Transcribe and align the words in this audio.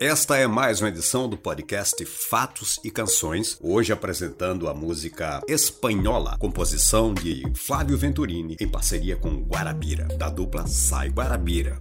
Esta 0.00 0.36
é 0.36 0.48
mais 0.48 0.80
uma 0.80 0.88
edição 0.88 1.28
do 1.28 1.36
podcast 1.36 2.04
Fatos 2.04 2.80
e 2.82 2.90
Canções, 2.90 3.56
hoje 3.60 3.92
apresentando 3.92 4.68
a 4.68 4.74
música 4.74 5.40
Espanhola, 5.46 6.36
composição 6.38 7.14
de 7.14 7.44
Flávio 7.54 7.96
Venturini 7.96 8.56
em 8.60 8.68
parceria 8.68 9.16
com 9.16 9.42
Guarabira, 9.44 10.04
da 10.18 10.28
dupla 10.28 10.66
Sai 10.66 11.08
Guarabira. 11.08 11.78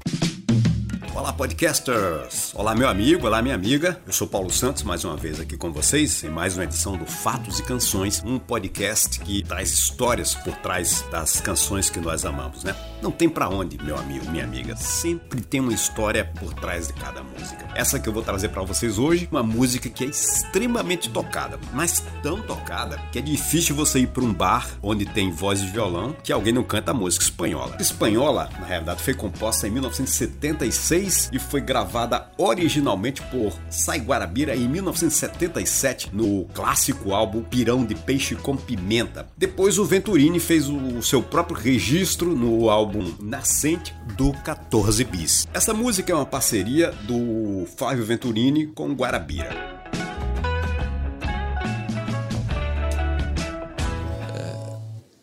Olá, 1.14 1.34
podcasters! 1.34 2.54
Olá, 2.56 2.74
meu 2.74 2.88
amigo, 2.88 3.28
olá, 3.28 3.42
minha 3.42 3.54
amiga. 3.54 4.00
Eu 4.08 4.14
sou 4.14 4.26
Paulo 4.26 4.50
Santos, 4.50 4.82
mais 4.84 5.04
uma 5.04 5.18
vez 5.18 5.42
aqui 5.42 5.58
com 5.58 5.70
vocês 5.70 6.24
em 6.24 6.30
mais 6.30 6.56
uma 6.56 6.64
edição 6.64 6.96
do 6.96 7.06
Fatos 7.06 7.60
e 7.60 7.64
Canções, 7.64 8.24
um 8.26 8.40
podcast 8.40 9.20
que 9.20 9.44
traz 9.44 9.72
histórias 9.72 10.34
por 10.34 10.56
trás 10.56 11.04
das 11.12 11.42
canções 11.42 11.90
que 11.90 12.00
nós 12.00 12.24
amamos, 12.24 12.64
né? 12.64 12.74
Não 13.02 13.12
tem 13.12 13.28
para 13.28 13.50
onde, 13.50 13.78
meu 13.84 13.98
amigo, 13.98 14.30
minha 14.32 14.46
amiga. 14.46 14.76
Sempre 14.78 15.42
tem 15.42 15.60
uma 15.60 15.74
história 15.74 16.24
por 16.40 16.54
trás 16.54 16.88
de 16.88 16.94
cada 16.94 17.22
música. 17.22 17.68
Essa 17.76 18.00
que 18.00 18.08
eu 18.08 18.14
vou 18.14 18.24
trazer 18.24 18.50
para 18.50 18.62
vocês 18.62 18.98
hoje, 18.98 19.28
uma 19.30 19.44
música 19.44 19.90
que 19.90 20.06
é 20.06 20.08
extremamente 20.08 21.10
tocada, 21.10 21.60
mas 21.74 22.02
tão 22.24 22.42
tocada 22.42 22.98
que 23.12 23.20
é 23.20 23.22
difícil 23.22 23.76
você 23.76 24.00
ir 24.00 24.08
para 24.08 24.24
um 24.24 24.34
bar 24.34 24.70
onde 24.82 25.06
tem 25.06 25.30
voz 25.30 25.60
de 25.60 25.68
violão 25.68 26.16
que 26.24 26.32
alguém 26.32 26.54
não 26.54 26.64
canta 26.64 26.94
música 26.94 27.26
espanhola. 27.26 27.76
Espanhola, 27.82 28.50
na 28.60 28.66
realidade, 28.66 29.04
foi 29.04 29.14
composta 29.14 29.68
em 29.68 29.72
1976 29.72 31.01
e 31.02 31.40
foi 31.40 31.62
gravada 31.62 32.30
originalmente 32.38 33.22
por 33.24 33.54
Sai 33.70 34.00
Guarabira 34.00 34.56
em 34.56 34.68
1977 34.68 36.12
no 36.14 36.46
clássico 36.54 37.14
álbum 37.14 37.42
Pirão 37.44 37.84
de 37.84 37.96
Peixe 37.96 38.36
com 38.36 38.56
Pimenta. 38.56 39.28
Depois 39.36 39.80
o 39.80 39.86
Venturini 39.86 40.40
fez 40.40 40.70
o 40.70 41.02
seu 41.02 41.24
próprio 41.24 41.58
registro 41.58 42.36
no 42.36 42.70
álbum 42.70 43.16
Nascente 43.20 43.96
do 44.16 44.32
14 44.44 45.04
Bis. 45.06 45.48
Essa 45.54 45.74
música 45.74 46.12
é 46.12 46.16
uma 46.16 46.26
parceria 46.26 46.92
do 46.92 47.66
Flávio 47.78 48.06
Venturini 48.06 48.68
com 48.68 48.94
Guarabira. 48.94 49.50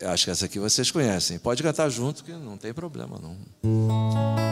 É, 0.01 0.07
acho 0.07 0.25
que 0.25 0.31
essa 0.31 0.45
aqui 0.45 0.59
vocês 0.59 0.91
conhecem. 0.91 1.39
Pode 1.39 1.63
cantar 1.63 1.89
junto 1.89 2.23
que 2.23 2.33
não 2.33 2.57
tem 2.57 2.73
problema 2.73 3.17
não. 3.17 4.48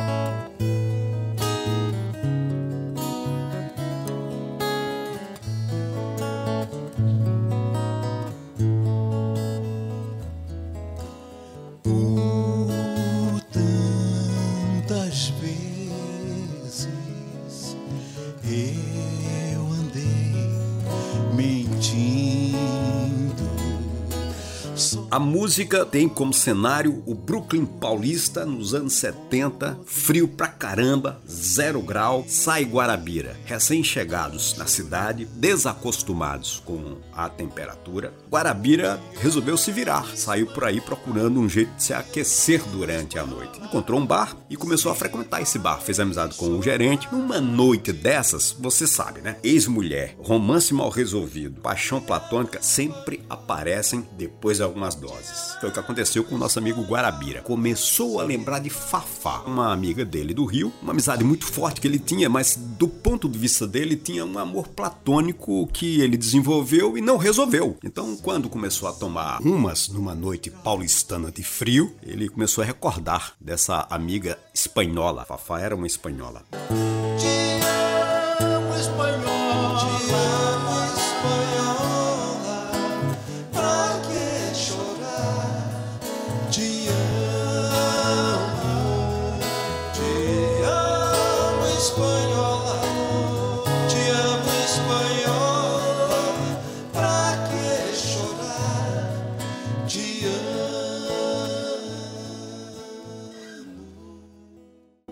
ti. 21.79 22.26
A 25.09 25.17
música 25.17 25.83
tem 25.83 26.07
como 26.07 26.31
cenário 26.31 27.01
o 27.07 27.15
Brooklyn 27.15 27.65
paulista 27.65 28.45
nos 28.45 28.75
anos 28.75 28.93
70, 28.93 29.79
frio 29.87 30.27
pra 30.27 30.47
caramba, 30.47 31.19
zero 31.27 31.81
grau, 31.81 32.23
sai 32.27 32.63
Guarabira. 32.63 33.35
Recém-chegados 33.45 34.55
na 34.55 34.67
cidade, 34.67 35.25
desacostumados 35.25 36.61
com 36.63 36.97
a 37.11 37.27
temperatura, 37.27 38.13
Guarabira 38.31 39.01
resolveu 39.19 39.57
se 39.57 39.71
virar, 39.71 40.15
saiu 40.15 40.45
por 40.45 40.65
aí 40.65 40.79
procurando 40.79 41.39
um 41.39 41.49
jeito 41.49 41.73
de 41.75 41.81
se 41.81 41.93
aquecer 41.93 42.61
durante 42.71 43.17
a 43.17 43.25
noite. 43.25 43.59
Encontrou 43.59 43.99
um 43.99 44.05
bar 44.05 44.37
e 44.47 44.55
começou 44.55 44.91
a 44.91 44.95
frequentar 44.95 45.41
esse 45.41 45.57
bar, 45.57 45.81
fez 45.81 45.99
amizade 45.99 46.35
com 46.35 46.49
o 46.49 46.61
gerente. 46.61 47.07
Numa 47.11 47.41
noite 47.41 47.91
dessas, 47.91 48.55
você 48.59 48.85
sabe, 48.85 49.21
né? 49.21 49.37
Ex-mulher, 49.43 50.15
romance 50.19 50.71
mal 50.71 50.91
resolvido, 50.91 51.61
paixão 51.61 51.99
platônica 51.99 52.61
sempre 52.61 53.25
aparecem 53.27 54.07
depois 54.15 54.57
de 54.57 54.66
algumas 54.67 54.95
doses. 54.95 55.55
Foi 55.59 55.69
o 55.69 55.71
que 55.71 55.79
aconteceu 55.79 56.23
com 56.23 56.35
o 56.35 56.37
nosso 56.37 56.59
amigo 56.59 56.83
Guarabira. 56.83 57.41
Começou 57.41 58.19
a 58.19 58.23
lembrar 58.23 58.59
de 58.59 58.69
Fafá, 58.69 59.41
uma 59.45 59.73
amiga 59.73 60.05
dele 60.05 60.33
do 60.33 60.45
Rio, 60.45 60.71
uma 60.81 60.91
amizade 60.91 61.23
muito 61.23 61.45
forte 61.45 61.81
que 61.81 61.87
ele 61.87 61.99
tinha, 61.99 62.29
mas 62.29 62.55
do 62.55 62.87
ponto 62.87 63.27
de 63.27 63.37
vista 63.37 63.67
dele 63.67 63.95
tinha 63.95 64.25
um 64.25 64.37
amor 64.37 64.67
platônico 64.67 65.67
que 65.67 66.01
ele 66.01 66.17
desenvolveu 66.17 66.97
e 66.97 67.01
não 67.01 67.17
resolveu. 67.17 67.77
Então, 67.83 68.15
quando 68.17 68.49
começou 68.49 68.87
a 68.87 68.93
tomar 68.93 69.41
umas 69.41 69.87
numa 69.87 70.13
noite 70.13 70.49
paulistana 70.49 71.31
de 71.31 71.43
frio, 71.43 71.95
ele 72.03 72.29
começou 72.29 72.63
a 72.63 72.67
recordar 72.67 73.33
dessa 73.39 73.87
amiga 73.89 74.37
espanhola. 74.53 75.25
Fafá 75.25 75.59
era 75.59 75.75
uma 75.75 75.87
espanhola. 75.87 76.43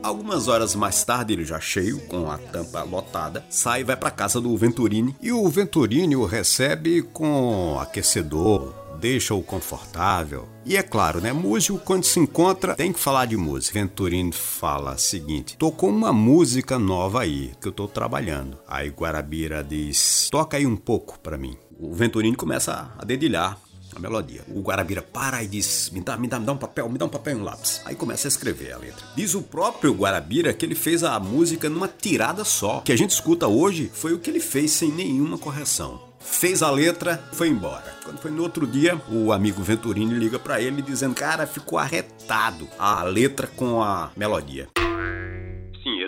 Algumas 0.06 0.48
horas 0.48 0.76
mais 0.76 1.04
tarde, 1.04 1.34
ele 1.34 1.44
já 1.44 1.60
cheio, 1.60 2.00
com 2.02 2.30
a 2.30 2.38
tampa 2.38 2.84
lotada, 2.84 3.44
sai 3.50 3.82
e 3.82 3.84
vai 3.84 3.96
para 3.96 4.12
casa 4.12 4.40
do 4.40 4.56
Venturini. 4.56 5.16
E 5.20 5.32
o 5.32 5.50
Venturini 5.50 6.16
o 6.16 6.26
recebe 6.26 7.02
com 7.02 7.80
aquecedor, 7.80 8.72
deixa-o 9.00 9.42
confortável. 9.42 10.48
E 10.64 10.78
é 10.78 10.84
claro, 10.84 11.20
né? 11.20 11.34
Músico, 11.34 11.80
quando 11.80 12.04
se 12.04 12.20
encontra, 12.20 12.76
tem 12.76 12.94
que 12.94 13.00
falar 13.00 13.26
de 13.26 13.36
música. 13.36 13.80
Venturini 13.80 14.32
fala 14.32 14.94
o 14.94 15.00
seguinte: 15.00 15.58
tocou 15.58 15.90
uma 15.90 16.14
música 16.14 16.78
nova 16.78 17.22
aí, 17.22 17.54
que 17.60 17.68
eu 17.68 17.72
tô 17.72 17.88
trabalhando. 17.88 18.60
Aí 18.68 18.90
Guarabira 18.90 19.64
diz: 19.64 20.30
toca 20.30 20.56
aí 20.56 20.68
um 20.68 20.78
pouco 20.78 21.18
para 21.18 21.36
mim. 21.36 21.58
O 21.80 21.96
Venturini 21.96 22.36
começa 22.36 22.94
a 22.96 23.04
dedilhar 23.04 23.58
a 23.96 24.00
melodia. 24.00 24.42
O 24.48 24.62
Guarabira 24.62 25.02
para 25.02 25.44
e 25.44 25.48
diz: 25.48 25.90
me 25.92 26.02
dá, 26.02 26.18
me 26.18 26.28
dá, 26.28 26.40
me 26.40 26.46
dá 26.46 26.52
um 26.52 26.58
papel, 26.58 26.90
me 26.90 26.98
dá 26.98 27.06
um 27.06 27.10
papel 27.10 27.38
e 27.38 27.42
um 27.42 27.44
lápis. 27.44 27.82
Aí 27.86 27.96
começa 27.96 28.28
a 28.28 28.30
escrever 28.30 28.74
a 28.74 28.78
letra. 28.78 29.06
Diz 29.16 29.34
o 29.34 29.42
próprio 29.42 29.94
Guarabira 29.94 30.54
que 30.54 30.66
ele 30.66 30.76
fez 30.76 31.04
a 31.04 31.20
música 31.20 31.70
numa 31.70 31.88
tirada 31.88 32.44
só. 32.44 32.80
O 32.80 32.82
que 32.82 32.92
a 32.92 32.98
gente 32.98 33.12
escuta 33.12 33.48
hoje 33.48 33.90
foi 33.94 34.14
o 34.14 34.20
que 34.20 34.30
ele 34.30 34.40
fez 34.40 34.72
sem 34.72 34.92
nenhuma 34.92 35.38
correção. 35.38 36.02
Fez 36.20 36.64
a 36.64 36.72
letra, 36.72 37.24
foi 37.34 37.50
embora. 37.50 37.96
Quando 38.04 38.18
foi 38.18 38.32
no 38.32 38.42
outro 38.42 38.66
dia, 38.66 39.00
o 39.12 39.32
amigo 39.32 39.62
Venturini 39.62 40.16
liga 40.16 40.40
para 40.40 40.60
ele 40.60 40.82
dizendo: 40.82 41.14
Cara, 41.14 41.46
ficou 41.46 41.78
arretado 41.78 42.68
a 42.80 43.04
letra 43.04 43.48
com 43.48 43.82
a 43.82 44.12
melodia 44.16 44.68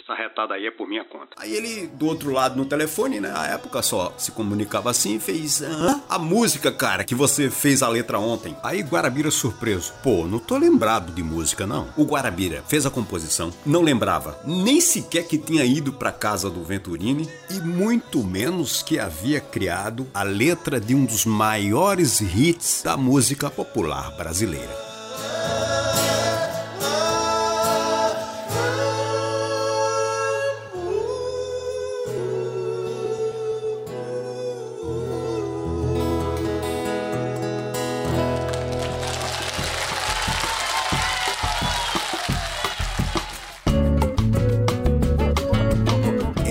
essa 0.08 0.16
retada 0.16 0.54
aí 0.54 0.66
é 0.66 0.72
por 0.72 0.88
minha 0.88 1.04
conta. 1.04 1.36
Aí 1.38 1.54
ele, 1.54 1.88
do 1.88 2.08
outro 2.08 2.32
lado 2.32 2.56
no 2.56 2.66
telefone, 2.66 3.20
né? 3.20 3.34
A 3.36 3.48
época 3.48 3.82
só 3.82 4.14
se 4.18 4.32
comunicava 4.32 4.90
assim, 4.90 5.20
fez. 5.20 5.62
Hã? 5.62 6.02
A 6.10 6.18
música, 6.18 6.72
cara, 6.72 7.04
que 7.04 7.14
você 7.14 7.50
fez 7.50 7.84
a 7.84 7.90
letra 7.90 8.18
ontem. 8.18 8.56
Aí 8.64 8.82
Guarabira 8.82 9.30
surpreso. 9.30 9.94
Pô, 10.02 10.26
não 10.26 10.40
tô 10.40 10.58
lembrado 10.58 11.12
de 11.12 11.22
música, 11.22 11.68
não. 11.68 11.90
O 11.98 12.06
Guarabira 12.06 12.64
fez 12.68 12.86
a 12.86 12.90
composição, 12.90 13.52
não 13.66 13.82
lembrava 13.82 14.40
nem 14.46 14.80
sequer 14.80 15.28
que 15.28 15.38
tinha 15.38 15.66
ido 15.66 15.92
pra 15.92 16.12
casa 16.12 16.50
do 16.50 16.64
Venturini 16.64 17.30
e 17.50 17.60
muito 17.60 18.24
menos 18.24 18.82
que 18.82 18.98
havia 18.98 19.42
criado 19.42 20.08
a 20.14 20.24
letra 20.24 20.80
de 20.80 20.96
um 20.96 21.04
dos 21.04 21.26
maiores 21.26 22.22
hits 22.22 22.82
da 22.84 22.96
música 22.96 23.50
popular 23.50 24.16
brasileira. 24.16 24.87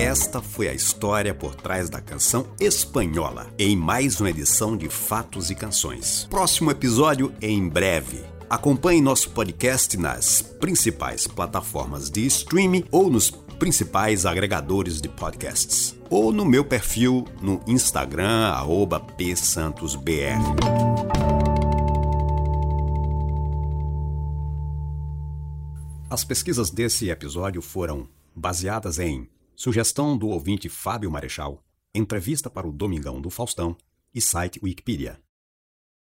Esta 0.07 0.41
foi 0.41 0.69
a 0.69 0.73
história 0.73 1.35
por 1.35 1.53
trás 1.53 1.89
da 1.89 1.99
canção 1.99 2.47
espanhola, 2.61 3.53
em 3.59 3.75
mais 3.75 4.21
uma 4.21 4.29
edição 4.29 4.77
de 4.77 4.87
Fatos 4.87 5.51
e 5.51 5.55
Canções. 5.55 6.25
Próximo 6.29 6.71
episódio 6.71 7.33
em 7.41 7.67
breve. 7.67 8.23
Acompanhe 8.49 9.01
nosso 9.01 9.29
podcast 9.31 9.97
nas 9.97 10.41
principais 10.41 11.27
plataformas 11.27 12.09
de 12.09 12.25
streaming 12.25 12.85
ou 12.89 13.09
nos 13.09 13.29
principais 13.29 14.25
agregadores 14.25 15.01
de 15.01 15.09
podcasts. 15.09 15.93
Ou 16.09 16.31
no 16.31 16.45
meu 16.45 16.63
perfil 16.63 17.25
no 17.41 17.61
Instagram, 17.67 18.53
psantosbr. 19.17 20.39
As 26.09 26.23
pesquisas 26.23 26.69
desse 26.69 27.09
episódio 27.09 27.61
foram 27.61 28.07
baseadas 28.33 28.99
em 28.99 29.27
sugestão 29.57 30.15
do 30.15 30.27
ouvinte 30.27 30.69
Fábio 30.69 31.09
Marechal, 31.09 31.63
entrevista 31.93 32.47
para 32.47 32.67
o 32.67 32.71
Domingão 32.71 33.19
do 33.19 33.31
Faustão 33.31 33.75
e 34.13 34.21
site 34.21 34.59
Wikipedia. 34.63 35.19